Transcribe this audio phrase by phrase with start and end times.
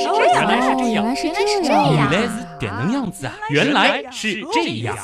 [0.00, 3.34] 是这样，原来是这样原来是原来是这样，原来是点能样子啊！
[3.50, 4.96] 原来是这样。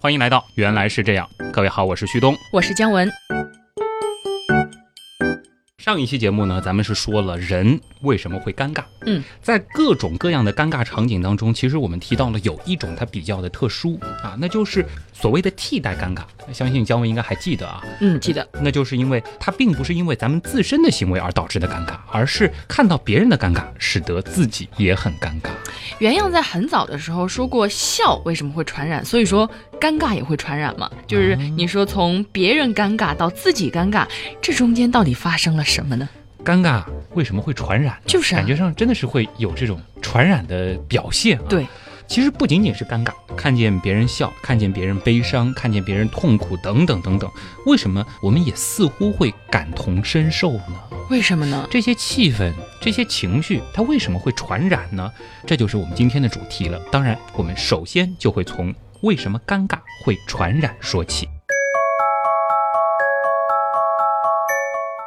[0.00, 2.36] 欢迎来到原来是这样，各位好，我是旭东。
[2.52, 3.10] 我是姜文，
[5.78, 8.84] 上一期节目呢，咱们是说了人为什么会尴尬。
[9.06, 16.22] 嗯，在各种各样的尴尬场景当中，其实我们提到了有一种它比较的特殊啊，那就是所谓的替代尴尬。
[16.52, 25.48] 相信姜文应该还记得啊，嗯，记得，那就是因为它并不是因为咱们自身的行为而导致的尴尬，而是看到别人的尴尬，使得自己也很尴尬。
[25.98, 29.04] 原样在很早的时候说过，笑为什么会传染？
[29.04, 29.48] 所以说
[29.80, 30.90] 尴尬也会传染嘛。
[31.06, 34.06] 就是你说从别人尴尬到自己尴尬，
[34.42, 36.06] 这中间到底发生了什么呢？
[36.44, 36.84] 尴尬
[37.14, 38.02] 为什么会传染呢？
[38.06, 41.44] 就是啊感觉上真的是会有这种传染的表现啊。
[41.48, 41.66] 对，
[42.06, 47.30] 其实不仅仅是尴尬，看见别人笑，看见别人悲伤，看见别人痛苦等等等等，
[47.66, 50.80] 为什么我们也似乎会感同身受呢？
[51.10, 51.66] 为什么呢？
[51.70, 55.10] 这些气氛、这些情绪，它为什么会传染呢？
[55.46, 56.78] 这就是我们今天的主题了。
[56.90, 61.28] 当然，我们首先就会从为什么尴尬会传染说起。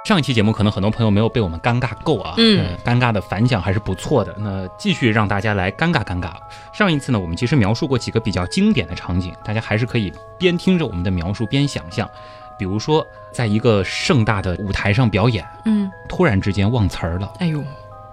[0.08, 4.34] 上一期节目可能很多朋友没有被我们尴尬够啊，嗯呃尴尬的反响还是不错的。
[4.40, 6.32] 那继续让大家来尴尬尴尬。
[6.72, 12.10] 上一次呢，我们其实描述过几个比较经典的场景，大家还是可以边听着我们的描述边想象。
[12.58, 17.30] 比如说，在一个盛大的舞台上表演，嗯，突然之间忘词儿了。
[17.40, 17.62] 哎呦，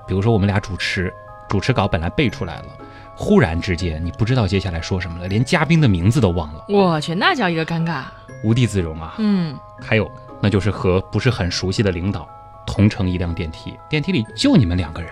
[0.04, 1.14] 比如说我们俩主持，
[1.48, 2.64] 主持稿本来背出来了，
[3.14, 8.02] 忽然之间你不知道接下来说什么了，连嘉宾的名字都忘了，我去，那叫一个尴尬。
[8.42, 9.14] 无地自容啊。
[9.18, 12.28] 嗯，还有，那就是和不是很熟悉的领导
[12.66, 15.10] 同乘一辆电梯，电梯里就你们两个人。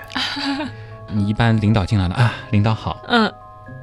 [1.08, 3.32] 你一般领导进来了啊，领导好，嗯，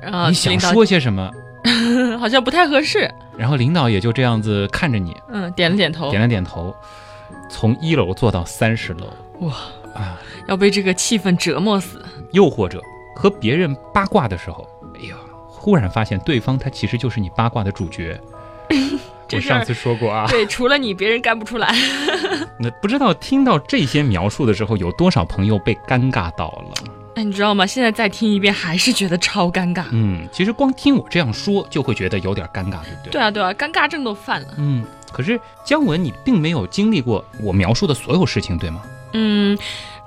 [0.02, 1.30] 然后你想说些什么，
[2.20, 3.09] 好像不太合适。
[3.38, 6.22] 然后领导也就这样子看着你，嗯，点了点头点。
[6.22, 6.76] 了点头，
[7.50, 9.08] 从一楼坐到三十楼
[9.42, 9.53] 哇，
[9.94, 10.20] 啊。
[10.48, 12.03] 要被这个气氛折磨死。
[12.31, 12.81] 又或者
[13.16, 15.16] 和别人八卦的时候，哎呀，
[15.47, 18.19] 忽然发现对方他其实就是你八卦的主角。
[19.31, 21.73] 我上次说过啊，对，除了你，别人干不出来。
[22.59, 26.73] 那不知道听到这些描述的时候，有多少朋友被尴尬到了？
[27.16, 27.66] 哎，你知道吗？
[27.66, 29.85] 现在再听一遍，还是觉得超尴尬。
[29.91, 33.12] 嗯，其实光听我这样说，就会觉得有点尴尬，对不对？
[33.12, 34.47] 对啊，对啊，尴尬症都犯了。
[34.57, 38.81] 嗯，可是姜文，你并没有经历过我描述的所有事情，对吗？
[39.13, 39.57] 嗯，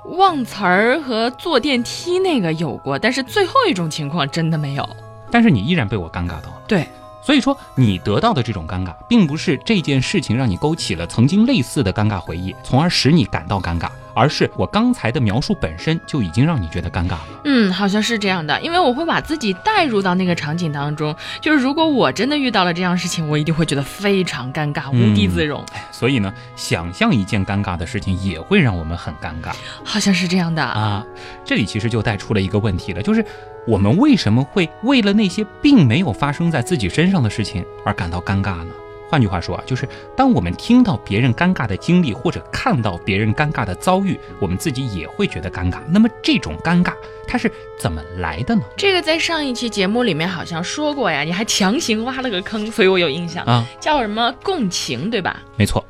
[0.05, 4.89] 忘词儿和坐电梯那个有过，但是最后一种情况真的没有。
[5.29, 6.61] 但是你依然被我尴尬到了。
[6.67, 6.87] 对，
[7.23, 17.27] 所以说，你得到的这种尴尬，并不是这件事情让你勾起了曾经类似的尴尬回忆，从而使你感到尴尬，而是我刚才的描述本身就已经让你觉得尴尬了。
[17.45, 21.15] 嗯，好像是这样的，因为我会把自己带入到那个场景当中。
[21.39, 25.63] 就是如果我真的遇到了这样事情，我一定会觉得非常尴尬，无地自容。
[25.91, 29.53] 所以呢，想象一件尴尬的事情也会让我们很尴尬
[29.85, 30.61] 好像是这样的。
[30.61, 31.05] 啊。
[31.45, 33.25] 这里其实就带出了一个问题了，就是
[33.65, 38.73] 我们为什么会为了那些并没有发生在自己身上的事情而感到尴尬呢？
[39.09, 39.87] 换句话说啊，就是
[40.17, 45.77] 当我们听到别人尴尬的经历，或者看到别人尴尬的遭遇，我们自己也会觉得尴尬。
[45.87, 46.93] 那么这种尴尬
[47.27, 48.63] 它是怎么来的呢？
[48.75, 55.41] 这个在上一期节目里面好像说过呀，你还强行挖了个坑，所以我有印象，啊，叫什么共情，对吧？
[55.55, 55.85] 没错。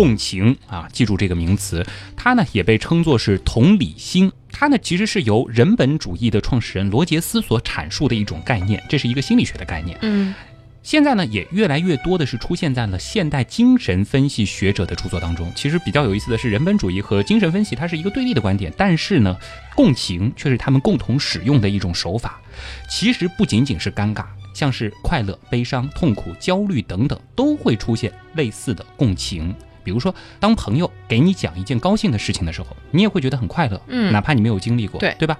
[0.00, 4.32] 共情啊，记住这个名词，它呢也被称作是同理心。
[4.50, 9.98] 它呢其实是由人本主义的创始人罗杰斯所阐述的一种概念，这是一个心理学的概念。
[10.00, 10.34] 嗯
[10.82, 15.52] 现在呢，也越来越多的是出现在了现代精神分析学者的著作当中。
[15.54, 19.36] 其实比较有意思的是，人本主义和精神分析它是一个对立的观点，但是呢，
[19.76, 22.40] 共情却是他们共同使用的一种手法。
[22.88, 24.24] 其实不仅仅是尴尬，
[24.54, 29.54] 像是快乐、悲伤、痛苦、焦虑等等，都会出现类似的共情。
[29.82, 35.38] 比如说，当朋友给你讲一件高兴的事情的时候，你也会觉得很快乐，嗯哪怕你没有经历过，对对吧？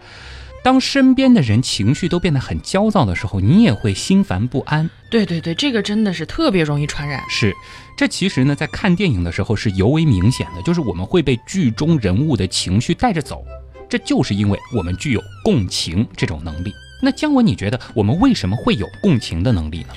[0.62, 4.90] 当身边的人情绪都变得很焦躁的时候，你也会心烦不安。
[5.10, 7.24] 对对对，这个真的是特别容易传染。
[7.30, 7.54] 是，
[7.96, 13.42] 这其实呢，在看电影的时候是尤为明显的，就是我们会被剧中人物的情绪带着走，
[13.88, 16.70] 这就是因为我们具有共情这种能力。
[17.02, 19.94] 那姜文，你觉得我们为什么会有共情的能力呢？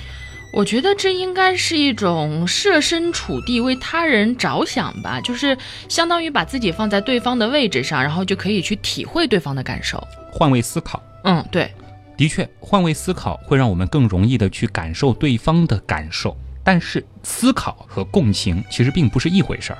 [0.56, 5.58] 我觉得这应该是一种设身处地为他人着想吧，就是
[5.88, 10.00] 相当于把自己放在对方的位置上，然后就可以去体会对方的感受。
[10.30, 11.72] 换位思考，嗯，对，
[12.16, 16.36] 的确，换位思考会让我们更容易的去感受对方的感受。
[16.62, 19.78] 但是，思考和共情其实并不是一回事儿，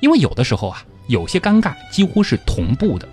[0.00, 3.06] 因为有的时候啊，有些尴尬几乎是同步的。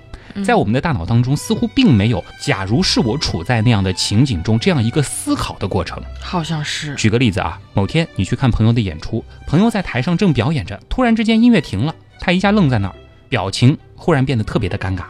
[0.43, 6.01] 在我们的大脑当中，似乎并没有“假如是我处在那样的情景中”这样一个思考的过程。
[6.21, 6.95] 好像是。
[6.95, 12.95] 举个例子啊，某天你去看朋友的演出，朋友在台上正表演着，突然之间音乐停了，他一下愣在那儿，
[13.29, 15.03] 表情忽然变得特别的尴尬。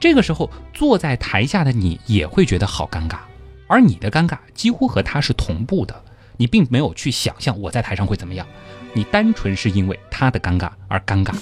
[0.00, 3.18] 这个时候，坐在台下的你也会觉得好尴尬，
[3.68, 5.94] 而你的尴尬几乎和他是同步的。
[6.38, 8.44] 你并没有去想象我在台上会怎么样，
[8.94, 11.32] 你单纯是因为他的尴尬而尴尬。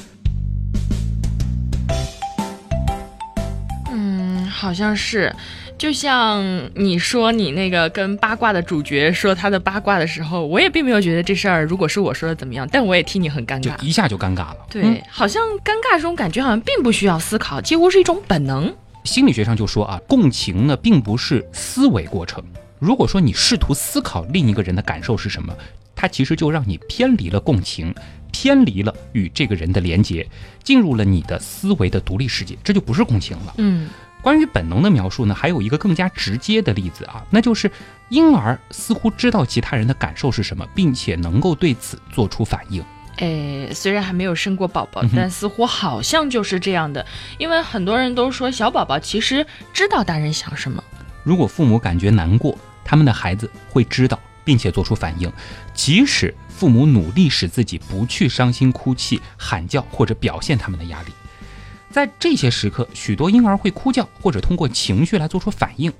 [4.60, 5.34] 好像是，
[5.78, 14.58] 就像你说你那个跟八卦的主角说他的八卦的时候，我也并没有觉得这事儿如果是我说的怎么样，但我也替你很尴尬，就一下就尴尬了。
[14.68, 18.70] 对，好像尴尬这种感觉好像并不需要思考，几乎是一种本能。
[19.04, 22.44] 心理学上就说啊，共情呢并不是思维过程。
[22.78, 25.54] 如果说你试图思考另一个人的感受是什么，
[25.96, 27.94] 它其实就让你偏离了共情，
[28.30, 30.26] 偏离了与这个人的连接，
[30.62, 33.54] 进入了你的思维的独立世界，这就不是共情了。
[33.56, 33.88] 嗯，
[34.22, 37.70] 关于本能的描述呢，还有一个更加直接的例子啊，那就是
[38.08, 42.84] 婴儿似乎知道其他人的感受是什么，并且能够对此做出反应。
[43.16, 47.04] 诶，虽然还没有生过宝宝，但似乎好像就是这样的，
[47.38, 50.82] 因为很多人都说小宝宝其实知道大人想什么。
[51.22, 55.30] 如果父母感觉难过，他们的孩子会知道，并且做出反应，
[55.74, 61.12] 即使父母努力使自己不去伤心、哭泣、喊叫或者表现他们的压力，
[61.90, 65.92] 在这些时刻，许多婴儿会哭叫或者通过情绪来做出反应。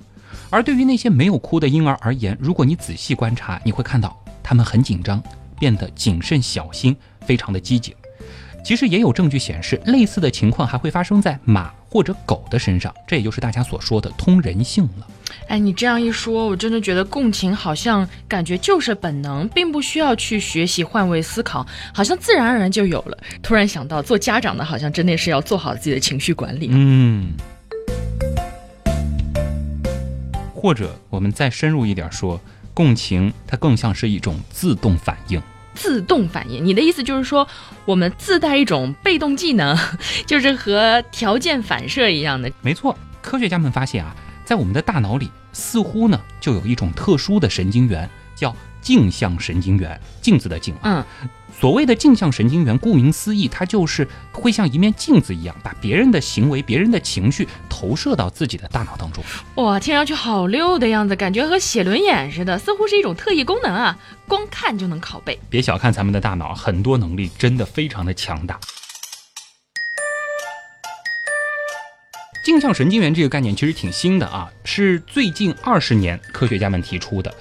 [0.49, 5.23] 而对于那些没有哭的婴儿而言，如果你仔细观察，你会看到他们很紧张，
[5.59, 6.97] 变得谨慎小心，
[7.27, 7.95] 非常的机警。
[8.65, 15.07] 其实也有证据显示，类似的情况还会发生在马或者狗的身上，这也就是大家所说的通人性了。
[15.49, 23.19] 哎，你这样一说，我真的觉得共情好像感觉就是本能，并不需要去学习换位思考，好像自然而然就有了。
[23.43, 26.69] 突然想到，做家长的好像真的是要做好自己的情绪管理。
[26.71, 27.33] 嗯。
[30.55, 32.39] 或者我们再深入一点说，
[32.75, 35.41] 共情它更像是一种自动反应。
[35.75, 37.47] 自动反应，你的意思就是说，
[37.85, 39.77] 我们自带一种被动技能，
[40.27, 42.51] 就是和条件反射一样的。
[42.61, 44.15] 没错，科学家们发现啊。
[44.45, 50.75] 在我们的大脑里，似乎呢就有一种特殊的神经元，叫镜像神经元，镜子的镜。
[50.83, 51.05] 嗯，
[51.61, 59.23] 所谓的镜像神经元，顾名思义，它就是会像一面镜子一样，把别人的行为、别人的情绪投射到自己的大脑当中。
[59.57, 63.99] 哇，听上去好溜的样子，感觉和写轮眼似的，似乎是一种特异功能啊！
[64.27, 65.39] 光看就能拷贝。
[65.49, 68.59] 别小看咱们的大脑，很多能力真的非常的强大。
[72.43, 77.33] 镜像神经元这个概念其实挺新的啊，是最近二十年科学家们提出的。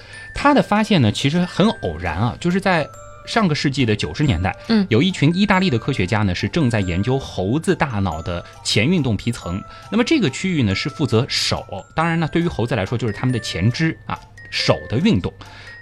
[0.42, 2.88] 它的发现呢，其实很偶然啊，就是在
[3.26, 9.62] 上个世纪的九十年代，嗯，有一群意大利的科学家呢，是正在研究猴子大脑的前运动皮层。
[9.92, 14.18] 那么这个区域呢，是负责手，当然呢，对于猴子来说就是他们的前肢啊，
[14.50, 15.30] 手的运动。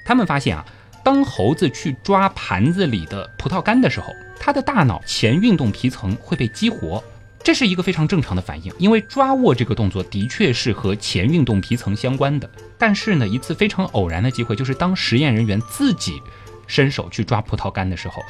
[0.05, 0.67] 他们发现啊，
[1.05, 7.01] 当猴子去抓盘子里的葡萄干的时候，它的大脑前运动皮层会被激活。
[7.49, 12.51] 这是一个非常正常的反应，因为抓握这个动作的确是和前运动皮层相关的。
[12.77, 16.21] 但是呢，一次非常偶然的机会，就是当实验人员自己
[16.67, 18.23] 伸手去抓葡萄干的时候，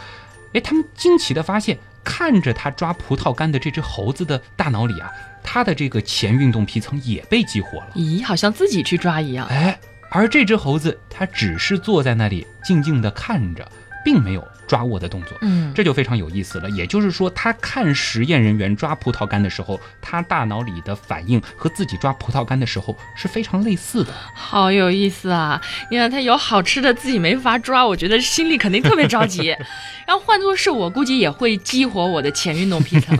[0.52, 5.10] 哎，他们惊奇的发现，看着他抓葡萄干的这只猴子的大脑里啊，
[5.42, 7.88] 它的这个前运动皮层也被激活了。
[7.96, 9.48] 咦，好像自己去抓一样。
[9.48, 9.76] 哎，
[10.12, 13.68] 而这只猴子它只是坐在那里静静的看着。
[14.04, 16.70] 并没有抓握的动作，嗯，这就非常有意思了。
[16.70, 24.12] 也就是说，他看实验人员抓葡萄干的时候，他大脑里的反应和自己抓葡萄干的时候是非常类似的。
[24.34, 25.60] 好有意思啊！
[25.90, 29.48] 你看他有好吃的，自己没法抓，我觉得心里肯定特别着急。
[30.06, 33.18] 然后换作是我，估计也会激活我的前运动皮层。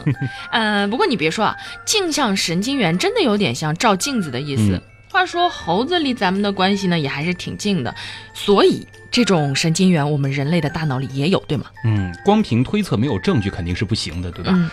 [0.50, 4.80] 嗯，不过你别说啊，镜像神经元真的有点像照镜子的意思。
[5.18, 7.92] 话说猴子离咱们的关系呢也还是挺近的，
[8.32, 11.66] 所以这种神经元我们人类的大脑里也有，对吗？
[11.82, 14.70] 嗯，光凭推测没有证据肯定是不行的，对吧？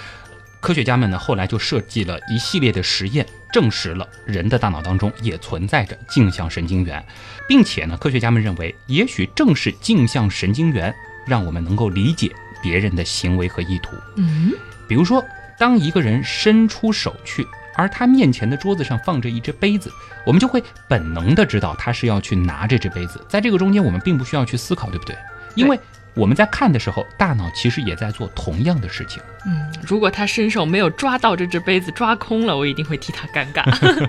[0.60, 7.04] 科学家们呢后来就设计了一系列的实验，证实了人的大脑当中也存在着镜像神经元，
[7.48, 10.94] 并且呢科学家们认为，也许正是镜像神经元
[11.26, 13.96] 让我们能够理解别人的行为和意图。
[14.18, 14.52] 嗯，
[14.88, 15.26] 比如说，
[15.58, 17.44] 当一个人伸出手去。
[17.76, 19.92] 而他面前的桌子上放着一只杯子，
[20.26, 23.24] 我们就会本能的知道他是要去拿这只杯子。
[23.28, 25.16] 在这个中间，我们并不需要去思考，对不对？
[25.56, 25.80] 因为
[26.16, 29.22] 我们在看的时候，大脑其实也在做同样的事情。
[29.46, 33.64] 嗯，如果他伸手没有抓到这只杯子，抓空了，我一定会替他尴尬。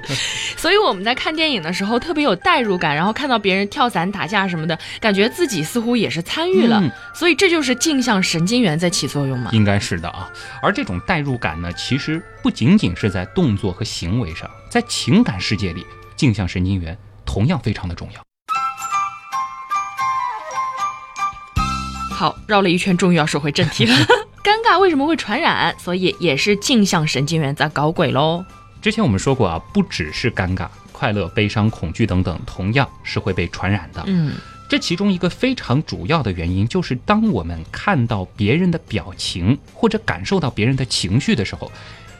[0.56, 6.80] 所以我们在看电影的时候特别有代入感，然后看到别人跳伞、打架什么的，感觉自己似乎也是参与了。
[6.80, 9.50] 嗯所以这就是镜像神经元在起作用嘛。
[9.52, 10.30] 应该是的啊。
[10.62, 15.84] 而这种代入感呢，其实不仅仅是在动作和行为上，在情感世界里，
[16.14, 18.25] 镜像神经元同样非常的重要。
[22.16, 23.94] 好，绕了一圈，终于要说回正题了。
[24.42, 25.76] 尴尬为什么会传染？
[25.78, 28.42] 所以也是镜像神经元在搞鬼喽。
[28.80, 34.02] 之前我们说过啊，不只是尴尬、快乐、悲伤、恐惧等等，同样是会被传染的。
[34.06, 34.32] 嗯，
[34.66, 41.70] 这其中一个非常主要的原因，就是当我们看到别人的表情或者感受到别人的情绪的时候，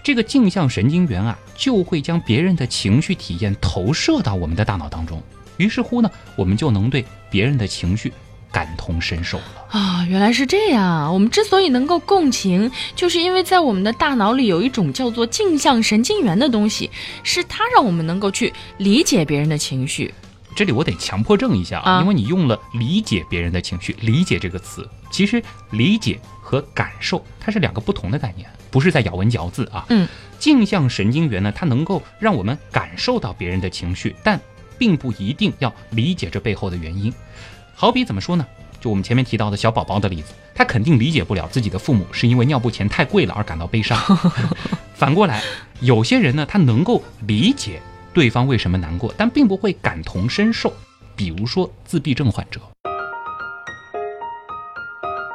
[0.05, 5.23] 这个镜像神经元啊，就会将别人的情绪体验投射到我们的大脑当中。
[5.57, 8.13] 于是乎呢，我们就能对别人的情绪
[8.57, 9.45] 感同身受了。
[9.69, 11.13] 啊，原来是这样。
[11.13, 16.91] 我们之所以能够共情，就是因为在我们的大脑里有一种叫做镜像神经元的东西，
[17.23, 20.15] 是它让我们能够去理解别人的情绪。
[20.55, 29.85] 这里我得强迫症一下啊，啊因为你用了“理解别人的情绪”，“理解”这个词，其实理解和感受它是两个不同的概念，不是在咬文嚼字啊。
[29.91, 30.09] 嗯，
[30.39, 34.41] 镜像神经元呢，它能够让我们感受到别人的情绪，但
[34.79, 37.13] 并不一定要理解这背后的原因。
[37.79, 38.47] 好比怎么说呢？
[38.81, 44.01] 就我们前面提到的小宝宝的例子，他肯定理解不了自己的父母是因为尿布钱太贵了而感到悲伤。
[44.97, 45.43] 反过来，
[45.81, 47.83] 有些人呢，他能够理解
[48.15, 50.73] 对方为什么难过，但并不会感同身受。
[51.15, 52.63] 比如说自闭症患者，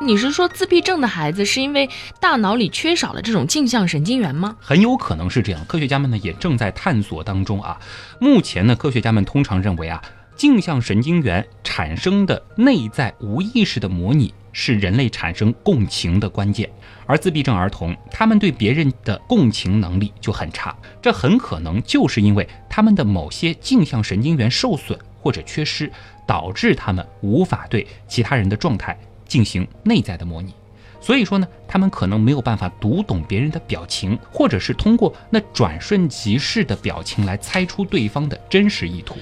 [0.03, 1.87] 你是说自闭症的孩子是因为
[2.19, 4.55] 大脑里缺少了这种镜像神经元吗？
[4.59, 5.63] 很有可能是这样。
[5.65, 7.79] 科学家们呢也正在探索当中啊。
[8.19, 10.01] 目前呢，科学家们通常认为啊，
[10.41, 16.67] 镜像神经元产生的内在无意识的模拟是人类产生共情的关键。
[17.05, 25.91] 而自闭症儿童，他们对别人的共情能力就很差，这很可能就是因为他们的某些镜像神经元受损或者缺失，
[26.25, 30.55] 导致他们无法对其他人的状态进行内在的模拟。
[30.99, 39.17] 所以说呢，他们可能没有办法读懂别人的表情，或者是通过那转瞬即逝的表情来猜出对方的真实意图。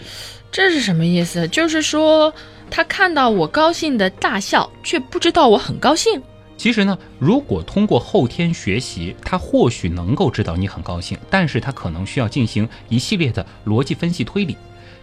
[0.52, 1.48] 这是什么意思？
[1.48, 2.34] 就是说
[2.70, 6.22] 他看到我高兴的大笑，却不知道我很高兴。
[6.58, 14.58] 其实呢，如果通过后天学习，他或许能够知道你很高兴，但是他可能需要进行一系列的逻辑分析推理。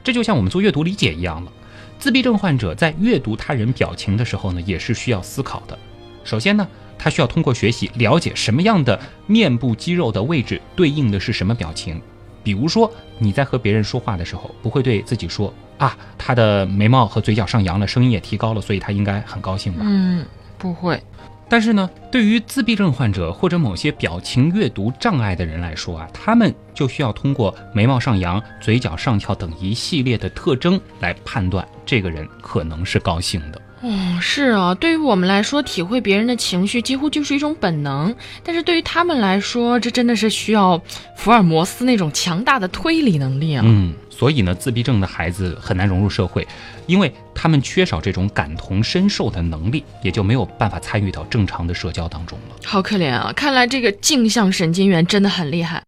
[0.04, 1.52] 这就像我们做阅读理解一样了。
[1.98, 5.78] 自闭症患者在阅读他人表情的时候呢，也是需要思考的。
[6.24, 12.02] 首先呢，他需要通过学习了解什么样的面部肌肉的位置对应的是什么表情。
[12.46, 12.88] 比如说，
[13.18, 19.80] 你在和别人说话的时候，不会对自己说啊，他的眉毛和嘴角上扬了，声音也提高了，所以他应该很高兴吧？
[19.82, 20.24] 嗯，
[20.56, 21.02] 不会。
[21.48, 33.60] 但是呢，对于自闭症患者或者某些表情阅读障碍的人来说啊，他们就需要通过眉毛上扬、嘴角上翘等一系列的特征来判断这个人可能是高兴的。
[33.82, 40.80] 哦，是啊，对于我们来说，体会别人的情绪几乎就是一种本能，但是对于他们来说，这真的是需要
[41.16, 43.62] 福尔摩斯那种强大的推理能力啊。
[43.64, 46.46] 嗯，所以呢，自闭症的孩子很难融入社会，
[46.86, 52.56] 因为他们缺少这种感同身受的能力，也就没有办法参与到正常的社交当中了。
[52.64, 53.30] 好可怜啊！
[53.36, 55.82] 看来这个镜像神经元真的很厉害。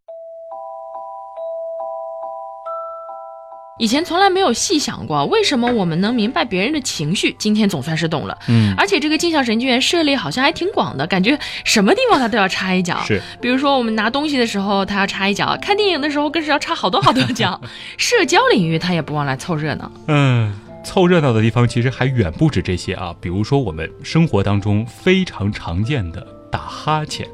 [3.79, 7.35] 以前从来没有细想过，为什么我们能明白别人的情绪？
[7.39, 8.37] 今天总算是懂了。
[8.49, 13.01] 嗯，而且这个镜像神经元涉猎好像还挺广的，感觉什么地方它都要插一脚。
[13.07, 17.61] 是，比如说我们拿东西的时候，它要插一脚；看电影的时候，更是要插好多好多脚。
[17.97, 19.91] 社交领域，它也不忘来凑热闹。
[20.09, 20.53] 嗯。
[20.85, 27.29] 凑热闹的地方其实还远不止这些啊，比如说我们生活当中非常常见的打哈欠。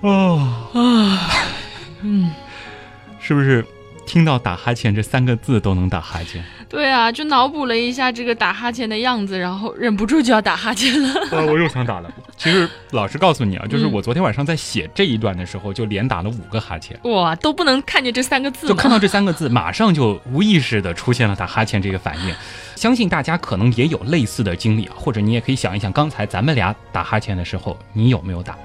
[0.00, 1.30] 啊啊，
[2.02, 2.30] 嗯，
[3.18, 3.64] 是不是
[4.06, 6.44] 听到打哈欠这三个字都能打哈欠？
[6.68, 11.08] 对啊，就脑补了一下这个打哈欠的样子，然后忍不住就要打哈欠了。
[11.30, 12.10] 啊，我又想打了。
[12.36, 16.98] 其实老实告诉你啊，就是嗯我昨天晚上在写这一段的时候，就连打了五个哈欠。
[17.04, 22.34] 哇，都不能看见这三个字，就看到这三个字，马上就无意识的出现了打哈欠这个反应。
[22.74, 28.56] 相信大家可能也有类似的经历啊，或者你也可以想一想，刚才咱们俩打哈欠的时候，你有没有打？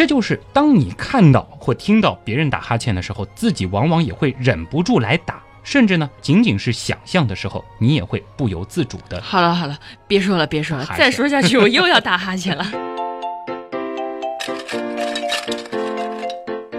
[0.00, 9.20] 这就是当你看到或听到别人打哈欠的时候，自己往往也会忍不住来打，甚至呢，仅仅是想象的时候，你也会不由自主的。
[9.20, 9.78] 好了好了，
[10.08, 12.89] 别说了别说了再说下去我又要打哈欠了。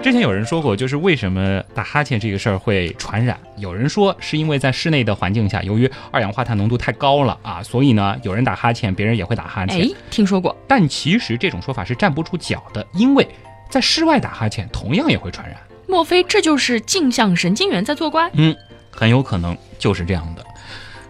[0.02, 3.38] 之前有人说过，就是为什么打哈欠这个事儿会传染？
[3.56, 9.80] 有人说是因为在室内的环境下，由于二氧化碳浓度太高了啊，所以呢，有人打哈欠，别人也会打哈欠。
[9.80, 10.56] 哎，听说过。
[10.66, 13.24] 但其实这种说法是站不住脚的，因为
[13.70, 15.56] 在室外打哈欠同样也会传染。
[15.86, 18.28] 莫非这就是镜像神经元在作怪？
[18.32, 18.56] 嗯，
[18.90, 20.44] 很有可能就是这样的。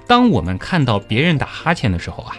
[0.06, 2.36] 当我们看到别人打哈欠的时候啊，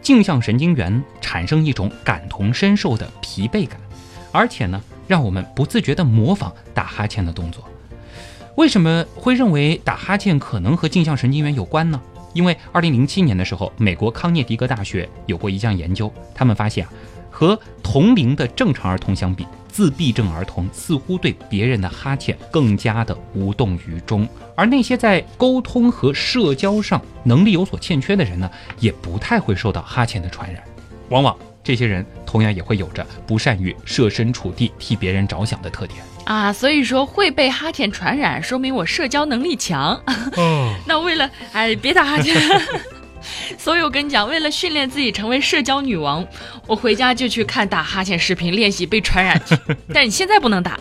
[0.00, 3.80] 镜像神经元产生一种感同身受的疲惫感，
[4.30, 4.80] 而且呢。
[5.08, 7.64] 让我们不自觉地模仿打哈欠的动作。
[8.54, 12.00] 为什么会认为打哈欠可能和镜像神经元有关呢？
[12.34, 16.92] 因为2007年的时候，美国康涅狄格大学有过一项研究，他们发现啊，
[17.30, 30.62] 和同龄的正常儿童相比，自闭症儿童似乎对别人的哈欠更加的无动于衷，而那些在沟通和社交上能力有所欠缺的人呢，也不太会受到哈欠的传染，
[31.08, 31.34] 往往。
[31.68, 39.92] 这些人同样也会有着不善于设身处地替别人着想的特点啊，所以说会被哈欠传染，说明我社交能力强。
[40.38, 42.34] 哦， 那为了哎别打哈欠，
[43.58, 46.26] 所以我跟你讲，为了训练自己成为社交女王，
[46.66, 49.38] 我回家就去看打哈欠视频，练习被传染。
[49.92, 50.80] 但你现在不能打。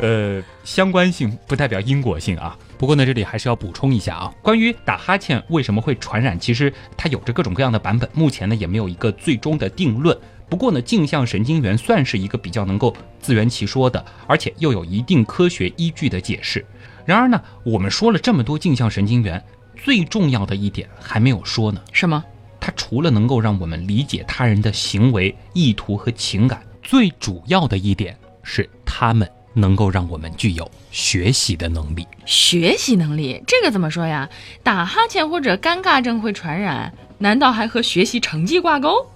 [0.00, 2.58] 呃，相关性不代表因果性啊。
[2.80, 10.16] 不过呢，这里还是要补充一下啊，关于打哈欠为什么会传染，其实它有着各种各样的版本，目前呢也没有一个最终的定论。
[10.48, 16.64] 不过呢，镜像神经元算是一个比较能够自圆其说的，而且又有一定科学依据的解释。
[17.04, 19.44] 然而呢，我们说了这么多镜像神经元，
[19.76, 21.82] 最重要的一点还没有说呢。
[21.92, 22.24] 是吗？
[22.58, 29.30] 它除了能够让我们理解他人的行为、意图和情感，最主要的一点是他们。
[29.54, 32.06] 能够让我们具有学习的能力。
[32.24, 34.28] 学习能力，这个怎么说呀？
[34.62, 39.06] 打哈欠或者尴尬症会传染，难道还和学习成绩挂钩？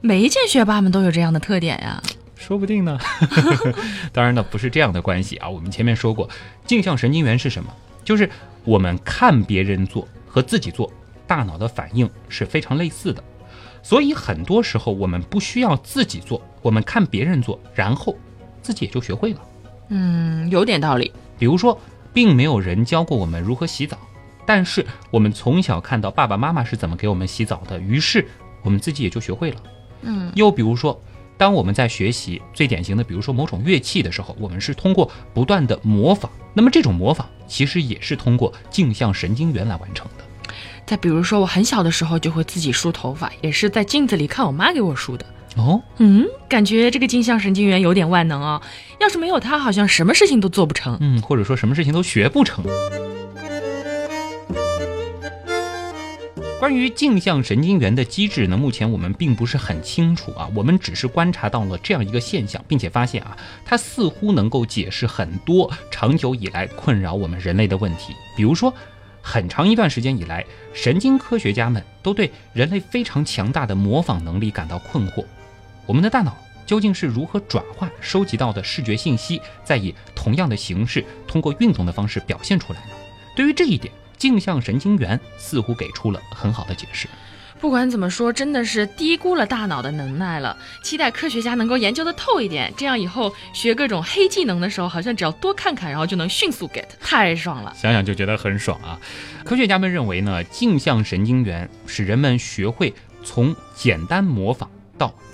[0.00, 2.02] 没见学霸们都有这样的特点呀？
[2.34, 2.98] 说不定呢。
[4.12, 5.48] 当然呢，不是这样的关系啊。
[5.48, 6.28] 我们前面说过，
[6.66, 7.72] 镜像神经元是什么？
[8.04, 8.28] 就是
[8.64, 10.92] 我们看别人做和自己做，
[11.24, 13.22] 大脑的反应是非常类似的。
[13.80, 18.16] 所以很多时候我们不需要自己做，我们看别人做，然后
[18.60, 19.40] 自己也就学会了。
[19.88, 21.12] 嗯，有点道理。
[21.38, 21.78] 比如说，
[22.12, 23.98] 并没有人教过我们如何洗澡，
[24.46, 28.26] 但是我们从小看到爸爸妈妈是怎么给我们洗澡的，于是
[28.62, 29.56] 我们自己也就学会了。
[30.02, 31.00] 嗯，又比如说，
[31.36, 40.24] 当我们在学习最典型的，比如说某种乐器的时候，我们是通过不断的模仿，那么这种模仿其实也是通过镜像神经元来完成的。
[40.84, 45.24] 再比如说，我很小的时候就会自己梳头发，也是在镜子里看我妈给我梳的。
[45.56, 48.62] 哦，嗯，感觉这个镜像神经元有点万能哦。
[49.00, 50.96] 要是没有它，好像什么事情都做不成。
[51.00, 52.64] 嗯，或者说什么事情都学不成。
[56.58, 60.48] 关于镜像神经元的机制呢，目前我们并不是很清楚啊。
[60.54, 68.14] 我们只是观察到了这样一个现象，并且发现啊，它似乎能够解释很多长久以来困扰我们人类的问题。
[68.36, 68.72] 比如说，
[69.20, 75.24] 很长一段时间以来，神经科学家们都对人类非常强大的模仿能力感到困惑。
[75.86, 82.90] 我们的大脑究竟是如何转化收集到的视觉信息，再以同样的形式通过运动的方式表现出来呢？
[83.34, 87.08] 对于这一点，镜像神经元似乎给出了很好的解释。
[87.60, 90.56] 不管怎么说，真的是低估了大脑的能耐了。
[90.82, 97.72] 期待科学家能够研究的透一点，这样以后学各种黑技能的时候，好像只要多看看，然后就能迅速 get，太爽了。
[97.76, 98.98] 想想就觉得很爽啊！
[99.44, 102.92] 科学家们认为呢，镜像神经元使人们学会
[103.22, 104.68] 从简单模仿。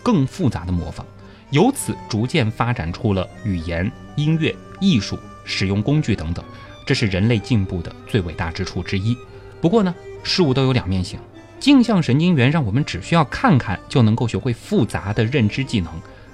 [0.09, 1.05] 更复杂的模仿，
[1.51, 6.43] 由此逐渐发展出了语言、音乐、艺术、使用工具等等，
[6.87, 9.15] 这是人类进步的最伟大之处之一。
[9.61, 11.21] 不过呢，事物都有两面性，
[11.61, 15.93] 镜像神经元让我们只需要看看就能够学会复杂的认知技能，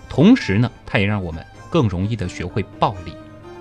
[0.08, 3.12] 同时呢，它也让我们更容易的学会暴力。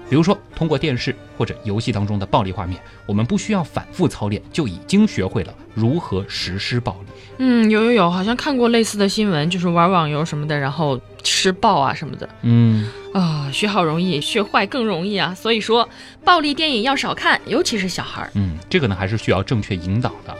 [0.07, 7.07] 比如说，通过电视或者游戏当中的暴力画面，我们不需要反复操练，就已经学会了如何实施暴力。
[7.37, 12.29] 嗯，有有有，好像看过类似的新闻，就是玩网游什么的，然后施暴啊什么的。
[12.43, 15.33] 嗯啊，学好容易，学坏更容易啊。
[15.33, 15.87] 所以说，
[16.23, 18.29] 暴力电影要少看，尤其是小孩儿。
[18.35, 20.37] 嗯，这个呢还是需要正确引导的啊。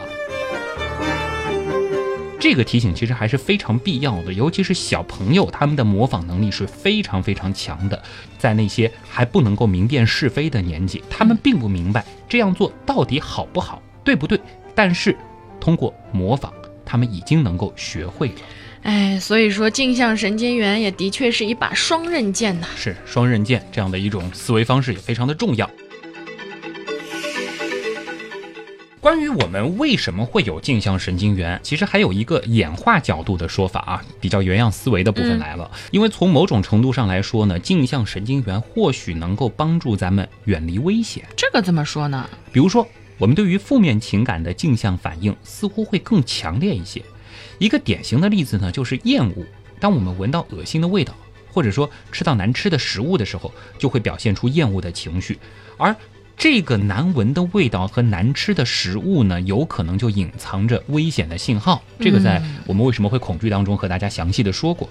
[2.40, 8.04] 这个提醒其实还是非常必要的，尤其是小朋友，他们的模仿能力是非常非常强的。
[8.38, 14.38] 在那些还不能够明辨是非的年纪，他们并不明白这样做到底好不好，对不对？
[14.76, 15.16] 但是
[15.60, 16.52] 通过模仿，
[16.86, 18.36] 他们已经能够学会了。
[18.84, 22.68] 哎，所以说镜像神经元也的确是一把双刃剑呐。
[22.76, 25.70] 是双刃剑这样的一种思维方式也非常的重要。
[29.00, 35.70] 关于我们为什么会有镜像神经元，其实还有一个演化角度的说法啊，比较原样思维的部分来了。
[35.92, 41.26] 因为从某种程度上来说呢，镜像神经元或许能够帮助咱们远离危险。
[41.36, 42.30] 这个怎么说呢？
[42.54, 47.02] 比如说，我们对于负面情感的镜像反应似乎会更强烈一些。
[47.60, 49.46] 一个典型的例子呢，就是厌恶。
[49.80, 51.16] 当我们闻到恶心的味道，
[51.52, 55.38] 或者说吃到难吃的食物的时候，就会表现出厌恶的情绪，
[55.78, 55.96] 而。
[56.36, 61.84] 这个难闻的味道和难吃的食物呢，有可能就隐藏着危险的信号。
[62.00, 64.90] 这个在我们为什么会恐惧当中和大家详细的说过。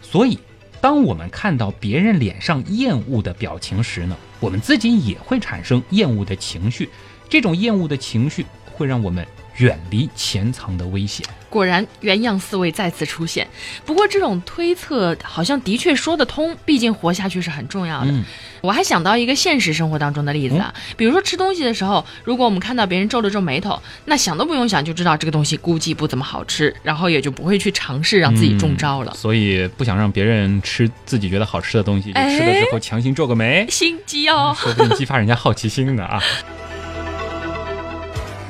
[0.00, 0.38] 所以，
[0.80, 6.88] 当我们看到别人脸上厌恶的表情时呢，我们自己也会产生厌恶的情绪。
[7.28, 9.26] 这种厌恶的情绪会让我们。
[9.58, 11.26] 远离潜藏的危险。
[11.48, 13.48] 果然，原样思维再次出现。
[13.86, 18.12] 不过，这种推测好像的确说得通，毕竟活下去是很重要的。
[18.60, 29.14] 我还想到一个现实生活当中的例子啊，比如说吃东西的时候，如果我们看到别人皱了皱眉头，那想都不用想就知道这个东西估计不怎么好吃，然后也就不会去尝试让自己中招了。
[29.14, 36.22] 所以，不想让别人吃自己觉得好吃的东西，吃的时候强行皱个眉， 心机哦，说不定激发人家好奇心呢啊。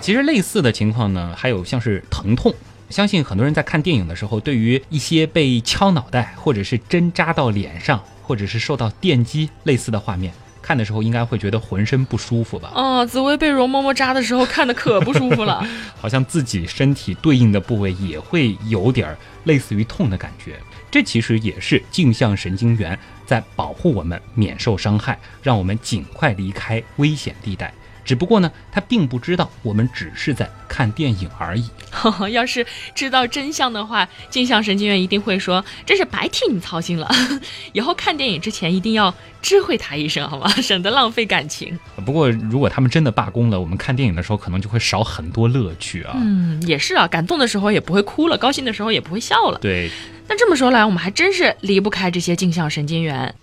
[0.06, 2.54] 其实类似的情况呢，还有像是疼痛。
[2.90, 12.70] 相信很多人在看电影的时候，对于一些被敲脑袋，或者是针扎到脸上，或者是受到电击类似的画面，看的时候应该会觉得浑身不舒服吧？
[12.72, 15.66] 哦，紫薇被容嬷嬷扎的时候，看的可不舒服了，
[16.00, 20.54] 好像自己身体对应的部位也会有点类似于痛的感觉。
[20.88, 27.74] 这其实也是镜像神经元在保护我们免受伤害，让我们尽快离开危险地带。
[28.06, 31.68] 只不过呢，他并不知道我们只是在看电影而已。
[32.32, 32.64] 要是
[32.94, 37.10] 知道真相的话，镜像神经元一定会说：“真是白替你操心了。
[37.74, 40.48] ”以后看电影之前一定要知会他一声，好吗？
[40.62, 41.76] 省得浪费感情。
[42.04, 46.14] 不过，如果他们真的罢工了，我们看电影的时候可能就会少很多乐趣啊。
[46.16, 49.58] 嗯，也是啊，感动的时候也不会哭了，高兴的时候也不会笑了。
[49.58, 49.90] 对。
[50.28, 53.34] 那这么说来，我们还真是离不开这些镜像神经元。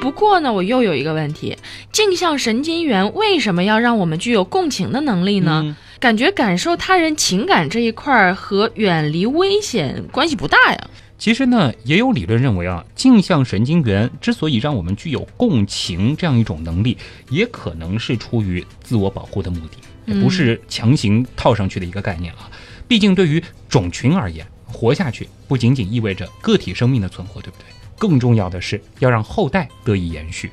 [0.00, 1.56] 不过呢，我又有一个问题：
[1.92, 5.76] 镜像神经元为什么要让我们具有共情的能力呢？
[5.98, 10.90] 感觉感受他人情感这一块儿和远离危险关系不大呀。
[11.18, 16.96] 其实呢，也有理论认为啊，镜像神经元之所以让我们具有共情这样一种能力，
[17.28, 19.58] 也可能是出于自我保护的目
[20.06, 22.48] 的，不是强行套上去的一个概念啊。
[22.86, 27.64] 毕竟对于种群而言，活下去不仅仅意味着个体生命的存活，对不对？
[27.98, 30.52] 更重要的是要让后代得以延续，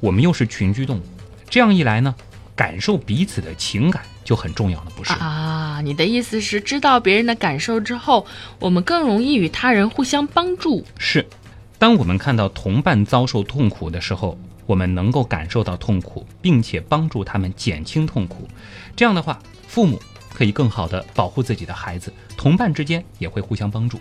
[0.00, 1.02] 我们又是群居动物，
[1.50, 2.14] 这样一来呢，
[2.54, 5.80] 感受彼此的情感就很重要了，不是啊？
[5.82, 8.26] 你的意思是知道别人的感受之后，
[8.58, 10.84] 我们更容易与他人互相帮助？
[10.98, 11.26] 是，
[11.78, 18.48] 当我们看到同伴遭受痛苦的时候，我们能够感受到痛苦，并且帮助他们减轻痛苦，
[18.94, 20.00] 这样的话，父母
[20.32, 23.98] 可以更好的保护自己的孩子，同伴之间也会互相帮助。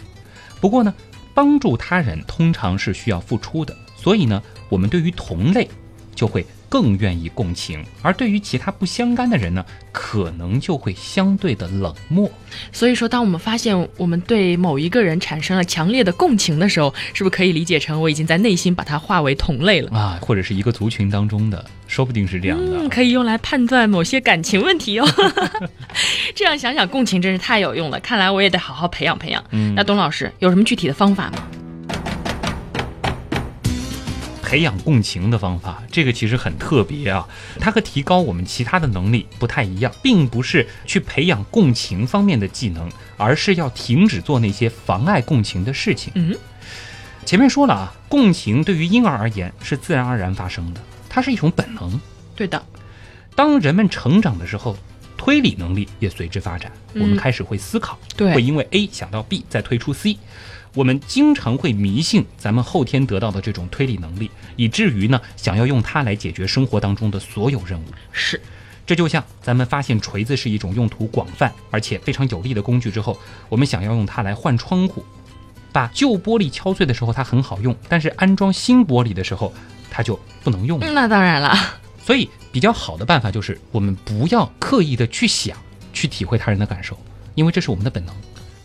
[0.59, 0.93] 不过呢？
[1.37, 5.69] 帮助他人通常是需要付出的，所以呢，我们对于同类
[6.15, 12.29] 就会更愿意共情，而对于其他不相干的人呢，可能就会相对的冷漠。
[12.71, 20.19] 所以说，当我们发现我们对某一个人产生了强烈的共情的时候，是不是可以理解成我已经在内心把他化为同类了啊？
[20.21, 25.07] 或者是一个族群当中的，说不定是这样的，可以用来判断某些感情问题哦。
[26.35, 27.99] 这样想想，共情真是太有用了。
[28.01, 29.43] 看来我也得好好培养培养。
[29.51, 31.47] 嗯，那董老师有什么具体的方法吗？
[34.47, 37.27] 培养共情的方法，这个其实很特别啊。
[37.59, 46.13] 它和提高我们其他的能力不太一样，并不是去培养共情方面的技能，而是要停止做那些妨碍共情的事情。
[46.15, 46.33] 嗯，
[47.25, 50.79] 前面说了啊，共情对于婴儿而言是自然而然发生的，
[51.09, 51.99] 它是一种本能。
[52.33, 52.65] 对的，
[53.35, 54.77] 当人们成长的时候。
[55.19, 60.15] 推理能力也随之发展，我们开始会思考，对会因为 A 想到 B 再推出 C。
[60.77, 67.85] 我们经常会迷信咱们后天得到的这种推理能力，以至于呢想要用它来解决生活当中的所有任务。
[68.11, 68.39] 是，
[68.85, 73.17] 这就像咱们发现锤子是一种用途广泛而且非常有力的工具之后，
[73.49, 75.03] 我们想要用它来换窗户，
[75.71, 79.51] 把旧玻璃敲碎的时候它很好用，但是安装新玻璃的时候
[79.89, 80.87] 它就不能用了。
[80.91, 81.57] 那当然了。
[82.05, 85.57] 所以，比较好的办法就是我们不要刻意的去想，
[85.91, 86.95] 去体会他人的感受，
[87.33, 88.15] 因为这是我们的本能。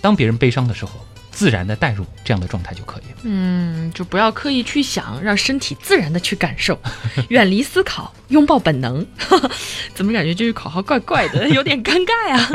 [0.02, 0.92] 当别人悲伤的时候，
[1.32, 3.18] 自然的带入这样的状态就可以了。
[3.24, 6.78] 嗯，就不要刻意去想，让身体自然的去感受，
[7.30, 9.04] 远离思考，拥抱本能。
[9.94, 12.50] 怎么感觉这句口号怪怪的， 有点尴尬呀？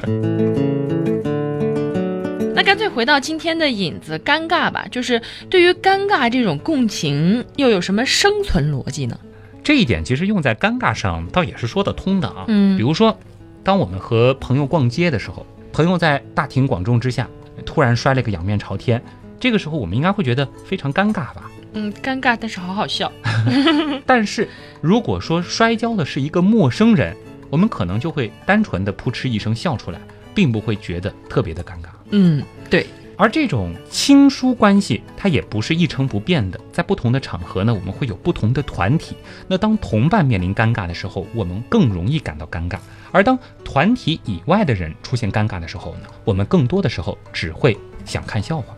[2.56, 4.86] 那干脆回到今天的引子，尴尬吧。
[4.90, 9.20] 就是对于尴尬这种共情，又有什么生存逻辑呢？
[9.64, 12.46] 这一点其实用在尴尬上倒也是说得通的啊。
[12.48, 13.18] 嗯比如说，
[13.64, 17.30] 当我们和朋友逛街的时候，朋友在大庭广众之下
[17.68, 19.04] 突然摔了个仰面朝天，
[19.40, 21.52] 这个时候我们应该会觉得非常尴尬吧？
[21.74, 23.12] 嗯，尴尬，但是好好笑。
[24.08, 24.48] 但是
[24.82, 27.16] 如果说摔跤的是一个陌生人，
[27.50, 30.00] 我们可能就会单纯的扑哧一声笑出来，
[30.34, 31.90] 并不会觉得特别的尴尬。
[32.12, 39.16] 嗯，对，而这种亲疏关系，它也不是一成不变的，在不同的场合呢，我们会有不同的团体。
[39.48, 42.78] 那当同伴面临尴尬的时候，我们更容易感到尴尬；
[43.12, 47.76] 而当团体以外的人出现尴尬的时候呢，我们更多的时候只会
[48.06, 48.76] 想看笑话。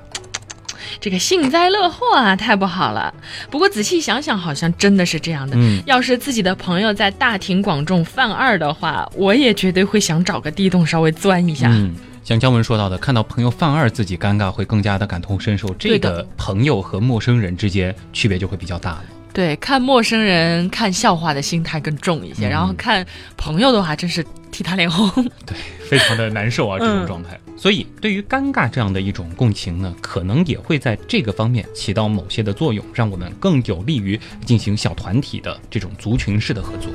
[1.01, 3.13] 这个幸灾乐祸啊，太不好了。
[3.51, 5.55] 不过仔细想想，好像真的是这样的。
[5.57, 11.67] 嗯，要是自己的朋友在大庭广众犯二的话，我也绝对会想找个地洞稍微钻一下。
[11.69, 11.93] 嗯，
[12.29, 15.67] 像姜文说到的，看到朋友犯二自己尴尬，会更加的感同身受。
[15.79, 19.05] 这个朋友和陌生人之间区别就会比较大了。
[19.33, 23.03] 对，看陌生人看笑话的心态更重一些，嗯然后看
[23.35, 25.09] 朋友的话，真是替他脸红。
[25.43, 25.57] 对
[25.89, 27.39] 非常的难受啊， 这种嗯状态。
[27.57, 36.91] 所以，对于尴尬这样的一种共情呢，可能也会在这个方面起到某些的作用，让我们更有利于进行小团体的这种族群式的合作。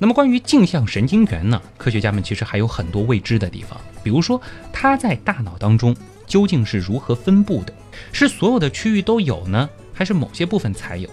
[0.00, 4.40] 那么，关于镜像神经元呢，科学家们其实还有很多未知的地方，比如说
[4.72, 7.72] 它在大脑当中究竟是如何分布的，
[8.12, 11.10] 是所有的区域都有呢，还是某些部分才有？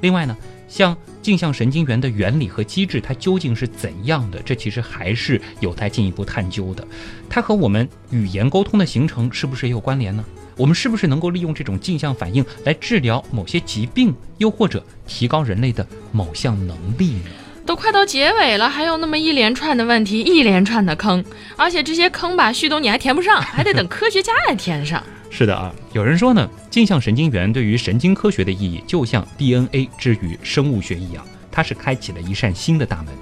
[0.00, 0.36] 另外呢，
[0.68, 4.42] 像镜像神经元的原理和机制，它究竟是怎样的？
[4.42, 6.86] 这其实还是有待进一步探究的。
[7.30, 10.24] 它和我们语言沟通的形成是不是也有关联呢？
[10.56, 17.30] 我们是不是能够利用这种镜像反应来治疗某些疾病，又或者提高人类的某项能力呢？
[17.66, 21.22] 都快到结尾了，还有那么一连串的问题，一连串的坑，
[21.56, 25.02] 而且这些坑吧，旭东你还填不上，还得等科学家来填上。
[25.28, 33.12] 是的啊，有人说呢，镜像神经元对于神经科学的意义，就像 DNA 之于生物学一样，它是开启了一扇新的大门。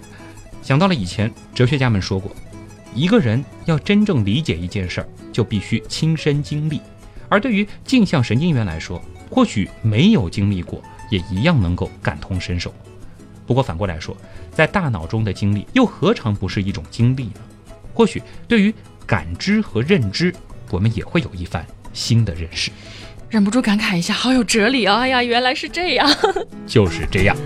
[0.62, 2.30] 想到了以前哲学家们说过，
[2.94, 6.80] 一个人要真正理解一件事儿，就必须亲身经历。
[7.30, 10.80] 而对于镜像神经元来说，或许没有经历过，
[11.10, 12.72] 也一样能够感同身受。
[13.46, 14.16] 不过反过来说，
[14.52, 17.40] 在大脑中的经历又何尝不是一种经历呢？
[17.92, 18.74] 或许对于
[19.06, 20.34] 感知和认知，
[20.70, 22.70] 我们也会有一番新的认识。
[23.28, 24.98] 忍不住感慨一下，好有哲理啊！
[25.00, 26.08] 哎呀，原来是这样。
[26.66, 27.36] 就是这样。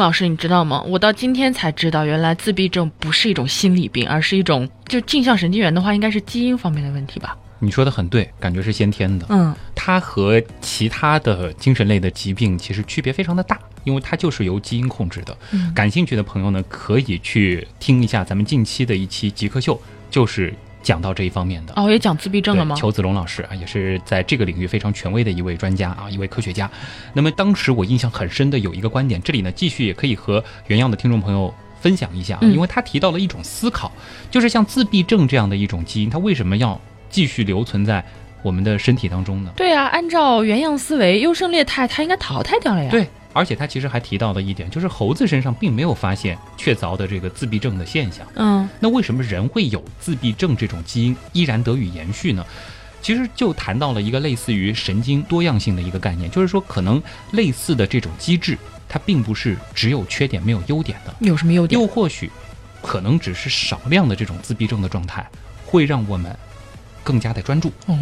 [0.00, 0.82] 老师，你知道吗？
[0.82, 7.36] 我到今天才知道，原来自闭症不是一种心理病，而是一种就镜像神经元的话，应该是基因方面的问题吧？
[7.62, 9.26] 你说的很对，感觉是先天的。
[9.28, 15.36] 嗯，它和其他的精神类的疾病其实区别非常的大，因为它就是由基因控制的。
[15.52, 19.78] 嗯感兴趣的朋友呢，可以去听一下咱们近期的一期极客秀，
[20.10, 21.72] 就是讲到这一方面的。
[21.76, 22.76] 哦，也讲自闭症了吗？
[22.76, 26.70] 裘子龙老师啊，也是在这个领域非常权威的一位专家啊，一位科学家。
[27.12, 33.90] 那么当时我印象很深的有一个观点，这里呢继续也可以和原样的听众朋友分享一下啊，嗯因为他提到了一种思考，
[34.30, 38.04] 就是像自闭症这样的一种基因，它为什么要继续留存在
[38.42, 39.52] 我们的身体当中呢？
[39.56, 48.26] 对啊，按照原样思维，优胜劣汰，它应该淘汰掉了呀。，对，而且他其实还提到了一点，就是猴子身上并没有发现确凿的这个自闭症的现象。
[48.36, 52.44] 嗯那为什么人会有自闭症这种基因依然得以延续呢？
[53.02, 61.80] 其实就谈到了一个类似于神经多样性的一个概念，就是说可能类似的这种机制，它并不是只有缺点没有优点的，有什么优点？
[61.80, 62.30] 又或许
[62.82, 65.26] 可能只是少量的这种自闭症的状态，
[65.64, 66.36] 会让我们
[67.02, 67.96] 更加的专注，哦，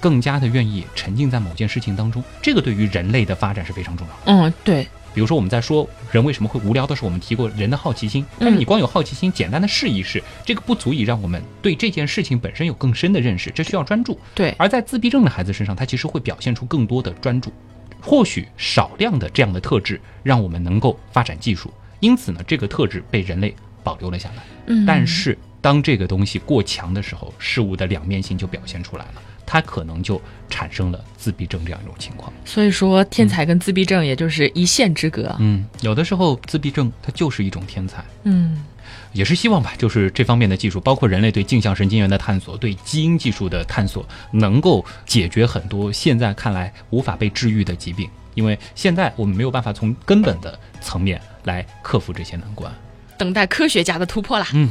[0.00, 2.22] 更加的愿意沉浸在某件事情当中。
[2.42, 4.48] 这个对于人类的发展是非常重要的。
[4.48, 4.84] 嗯，对，
[5.14, 14.18] 比如说我们在说人为什么会无聊的时候，我们提过人的好奇心，但是你光有好奇心，简单的试一试，这个不足以让我们对这件事情本身有更深的认识，这需要专注。
[14.34, 17.52] 对，而在自闭症的孩子身上，他其实会表现出更多的专注，
[18.00, 24.42] 或许少量的这样的特质，让我们能够发展技术，因此呢，这个特质被人类保留了下来。
[24.66, 32.32] 嗯，但是当这个东西过强的时候，事物的两面性就表现出来了，它可能就产生了自闭症这样一种情况。
[32.44, 35.34] 所以说天才跟自闭症也就是一线之隔。
[35.38, 38.64] 嗯，有的时候自闭症它就是一种天才，嗯
[39.12, 48.08] 也是希望吧，就是这方面的技术，包括人类对镜像神经元的探索、对基因技术的探索，能够解决很多现在看来无法被治愈的疾病。
[48.34, 52.72] 因为现在我们没有办法从根本的层面来克服这些难关。
[53.18, 54.46] 等待科学家的突破啦。
[54.54, 54.70] 嗯。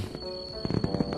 [0.62, 1.09] Oh.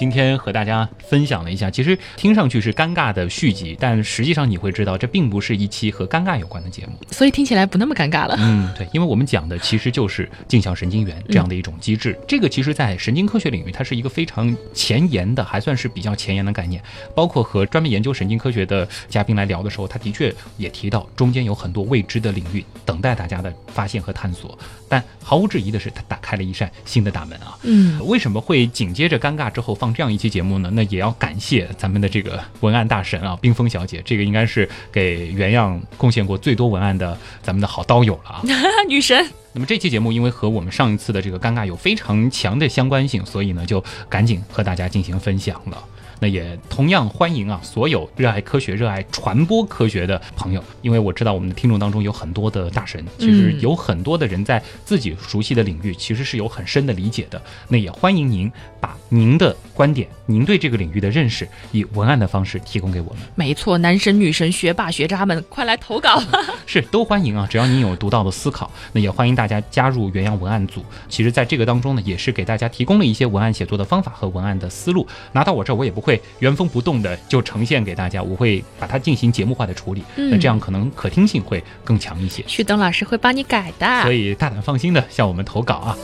[0.00, 6.94] 今天和大家分享了一下，其实听上去是尴尬的续集，但实际上你会知道，这并不是一期和尴尬有关的节目。
[7.10, 8.34] 所以听起来不那么尴尬了。
[8.38, 12.18] 嗯，对，因为我们讲的其实就是镜像神经元这样的一种机制。
[12.26, 16.82] 这个其实，在神经科学领域，它是一个非常前沿的，还算是比较前沿的概念。
[17.14, 24.58] 包括和专门研究神经科学的嘉宾来聊的时候，他的确也提到，中间有很多未知的领域等待大家的发现和探索。
[24.88, 27.58] 但毫无质疑的是，它打开了一扇新的大门啊。
[27.64, 30.70] 嗯，为什么会紧接着尴尬之后放这样一期节目呢？
[30.72, 38.42] 那也要感谢咱们的这个文案大神啊，冰封小姐，这个应该是给原样贡献过最多文案的咱们的好刀友了啊。
[38.88, 39.24] 女神。
[39.52, 45.84] 那么这期节目因为和我们上一次的这个尴尬有非常强的相关性，所以呢就赶紧和大家进行分享了。
[46.20, 57.40] 那也同样欢迎啊，所有热爱科学、热爱传播科学的朋友，因为我知道我们的听众当中有很多的大神，其实有很多的人在自己熟悉的领域其实是有很深的理解的。
[57.68, 63.22] 那也欢迎您把您的观点、您对这个领域的认识，以文案的方式提供给我们。
[63.34, 66.22] 没错，男神、女神、学霸、学渣们，快来投稿！
[66.66, 70.84] 是都欢迎啊，只要您有独到的思考，那也欢迎大家加入原样文案组。
[71.08, 75.06] 其实，在这个当中呢，也是给大家提供了一些文案写作的方法和文案的思路。
[75.32, 76.09] 拿到我这儿，我也不会。
[76.10, 82.42] 会原封不动的就呈现给大家，我会把它进行节目化的处理，那这样可能可听性会更强一些。
[82.48, 85.96] 旭东老师会帮你改的，所以大胆放心的向我们投稿啊！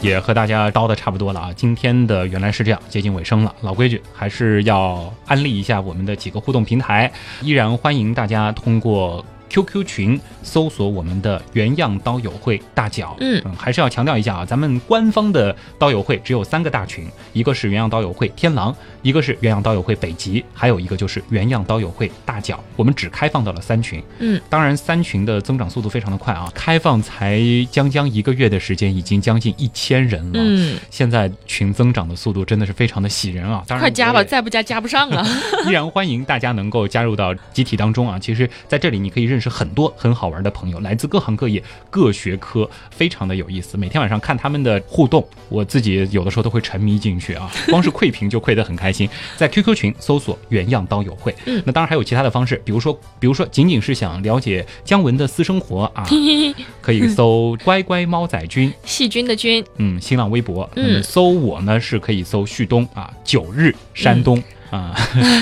[0.00, 3.52] 也和大家叨的差不多了啊，今天的原来是这样，接近尾声了。
[3.62, 7.10] 老规矩，还是要安利一下我们的几个互动平台，
[7.42, 9.24] 依然欢迎大家通过。
[9.48, 13.40] QQ 群搜索我们的原样刀友会大脚，嗯。
[13.44, 35.24] 嗯，还是要强调一下啊，咱们官方的刀友会只有三个大群，一个是原样刀友会天狼，一个是原样刀友会北极，还有一个就是原样刀友会大脚，我们只开放到了三群，嗯，当然三群的增长速度非常的快啊，开放才将将一个月的时间，已经将近一千人了，嗯，现在群增长的速度真的是非常的喜人啊，当然快加吧，再不加加不上了，
[35.66, 39.37] 依然欢迎大家能够加入到集体当中啊，其实在这里你可以认。
[39.38, 43.78] 认识很多很好玩的朋友，来自各行各业、各学科，非常的有意思。
[43.78, 49.08] 每天晚上看他们的互动，我自己有的时候都会沉迷进去啊，光是窥屏就窥得很开心。
[49.36, 56.04] 在 QQ 群搜索“原样刀友会”，嗯，那当然还有其他的方式，比如说，比如说，仅仅是想了解姜文的私生活啊，
[56.82, 64.42] 可以搜“乖乖猫仔君 ”，细菌的菌，嗯，新浪微博，嗯，搜我呢是可以搜旭东啊，九日山东。
[64.70, 64.94] 啊，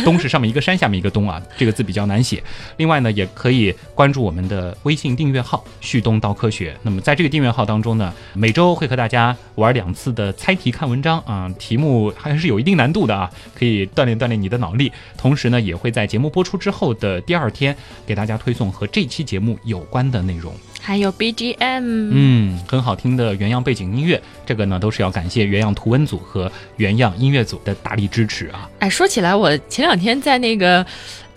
[0.04, 2.42] 东是上面一个山，下面一个东啊，这个字比较难写。
[2.76, 6.76] 另外呢，也可以关注我们的微信订阅号“旭东刀科学”。
[6.82, 14.92] 那么在这个订阅号当中呢，每周会和大家玩两次的猜题看文章啊，题目还是有一定难度的啊，可以锻炼锻炼你的脑力。
[15.16, 20.54] 同时呢，也会在节目播出之后的第二天给大家推送和这期节目有关的内容。
[20.86, 28.70] 还有 BGM，嗯，很好听的原样背景音乐，这个呢都是要感谢原样图文组和原样音乐组的大力支持啊。
[28.78, 30.86] 哎，说起来，我前两天在那个。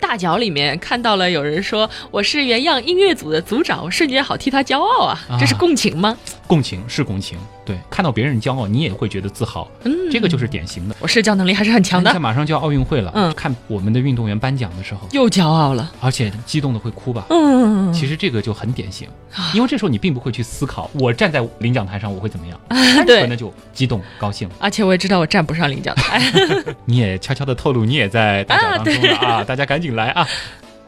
[0.00, 5.18] 大脚里面看到了有人说我是原样音乐组的组长，我瞬间好替他骄傲啊！
[5.38, 6.16] 这是共情吗？
[6.46, 9.70] 共情是共情，对，看到别人骄傲，你也会觉得自豪。
[9.84, 10.96] 嗯，这个就是典型的。
[10.98, 12.18] 我社交能力还是很强的。
[12.18, 17.26] 马上就要奥运会了，嗯，看我们的运动员颁奖的时候又骄傲了，而且激动的会哭吧？
[17.30, 19.06] 嗯，其实这个就很典型，
[19.54, 24.48] 因为这时候你并不会去思考我站在领奖台上我会怎么样，单纯的就激动高兴。
[24.58, 26.20] 而且我也知道我站不上领奖台，
[26.84, 29.44] 你也悄悄的透露你也在大奖当中了啊！
[29.44, 30.26] 大家赶紧来啊！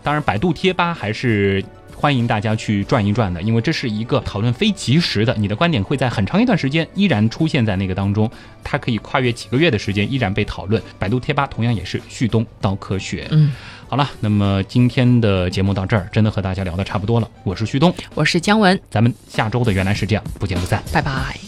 [0.02, 8.28] 当然，百度贴吧还是欢迎大家去转一转的，因为这是一个讨论非即时的，你的观点会在很长一段时间依然出现在那个当中，
[8.64, 10.82] 它可以跨越几个月的时间依然被讨论。
[10.98, 13.28] 百度贴吧同样也是旭东刀科学。
[13.30, 13.52] 嗯，
[13.88, 17.30] 好了，那么今天的节目到这儿，真的和大家聊的差不多了。
[17.44, 21.38] 我是旭东，我是姜文，咱们下周的原来是这样，不见不散，拜拜。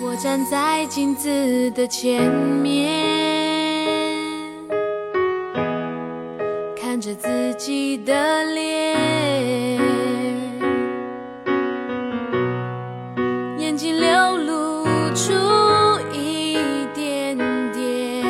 [0.00, 3.33] 我站在镜子的前面。
[7.66, 9.80] 己的脸，
[13.56, 15.32] 眼睛流露出
[16.12, 16.58] 一
[16.94, 17.34] 点
[17.72, 18.22] 点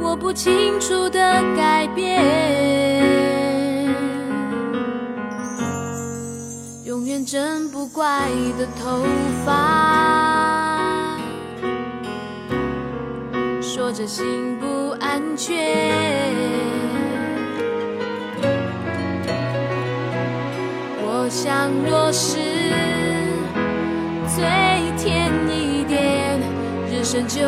[0.00, 1.18] 我不清楚的
[1.56, 2.22] 改变，
[6.84, 9.04] 永远真不怪的头
[9.44, 11.18] 发，
[13.60, 14.84] 说着心不。
[15.00, 16.93] 安全。
[21.54, 22.36] 想，若是
[24.26, 24.42] 最
[24.98, 26.40] 甜一点，
[26.90, 27.42] 人生就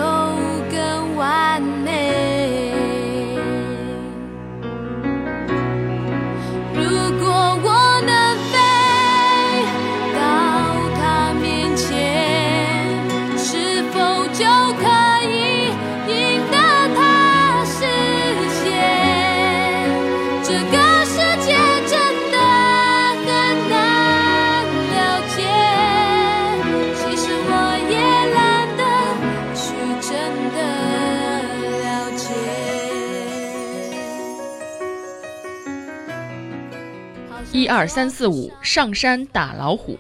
[37.67, 39.99] 一二三四五，上山打老虎，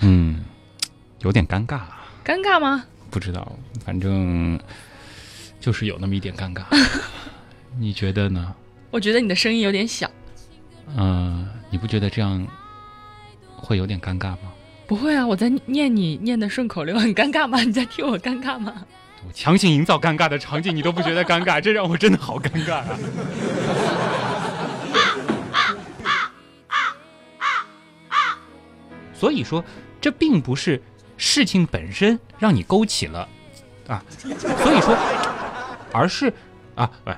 [0.00, 0.44] 嗯，
[1.20, 1.82] 有点尴尬，
[2.24, 2.84] 尴尬吗？
[3.12, 4.58] 不知道，反正
[5.60, 6.64] 就是有那么一点尴尬。
[7.78, 8.52] 你觉得呢？
[8.90, 10.10] 我觉得你的声音有点小。
[10.96, 12.44] 嗯、你不觉得这样
[13.54, 14.52] 会有点尴尬吗？
[14.88, 17.60] 不会啊，我在念你念的顺口溜，很尴尬吗？
[17.62, 18.84] 你在替我尴尬吗？
[19.24, 22.98] 我强行营造尴尬的场景，你都不觉得尴尬，这让我真的好尴尬啊！
[29.18, 29.64] 所以说，
[30.00, 30.82] 这并不是
[31.16, 33.28] 事情本身让你勾起了
[33.88, 34.30] 啊，所
[34.72, 34.96] 以说，
[35.92, 36.32] 而是
[36.74, 37.10] 啊，不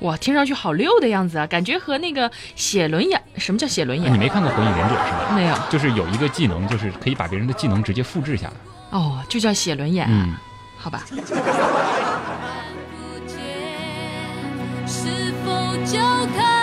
[0.00, 4.12] 哇，听上去好溜的样子啊，感觉和那个写轮眼，什么叫写轮眼？
[4.12, 5.32] 你没看过《火影忍者》是吧？
[5.34, 5.56] 没有？
[5.70, 8.54] 就是有一个技能，就是可以把别人的技能直接复制下来。
[8.90, 10.12] 哦，就叫写轮眼啊？
[10.12, 10.36] 嗯，
[10.76, 11.02] 好吧。
[11.08, 11.16] 不
[13.26, 13.38] 见，
[14.86, 15.50] 是否
[15.86, 15.98] 就
[16.36, 16.55] 可